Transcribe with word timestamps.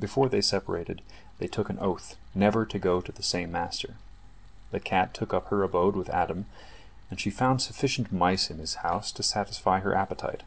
Before 0.00 0.30
they 0.30 0.40
separated, 0.40 1.02
they 1.36 1.46
took 1.48 1.68
an 1.68 1.78
oath 1.80 2.16
never 2.34 2.64
to 2.64 2.78
go 2.78 3.02
to 3.02 3.12
the 3.12 3.22
same 3.22 3.52
master. 3.52 3.96
The 4.70 4.80
cat 4.80 5.12
took 5.12 5.34
up 5.34 5.48
her 5.48 5.62
abode 5.62 5.96
with 5.96 6.08
Adam, 6.08 6.46
and 7.10 7.20
she 7.20 7.28
found 7.28 7.60
sufficient 7.60 8.10
mice 8.10 8.48
in 8.50 8.56
his 8.56 8.76
house 8.76 9.12
to 9.12 9.22
satisfy 9.22 9.80
her 9.80 9.94
appetite. 9.94 10.44